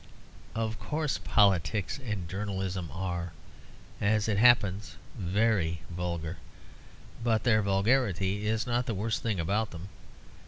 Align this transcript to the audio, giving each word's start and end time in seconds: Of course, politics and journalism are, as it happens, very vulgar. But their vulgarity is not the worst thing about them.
Of 0.55 0.79
course, 0.79 1.19
politics 1.19 1.99
and 2.03 2.27
journalism 2.27 2.89
are, 2.91 3.33
as 4.01 4.27
it 4.27 4.39
happens, 4.39 4.95
very 5.15 5.81
vulgar. 5.91 6.37
But 7.23 7.43
their 7.43 7.61
vulgarity 7.61 8.47
is 8.47 8.65
not 8.65 8.87
the 8.87 8.95
worst 8.95 9.21
thing 9.21 9.39
about 9.39 9.69
them. 9.69 9.89